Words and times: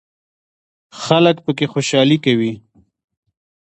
خلک 1.03 1.37
پکې 1.45 1.65
خوشحالي 1.73 2.17
کوي. 2.25 2.53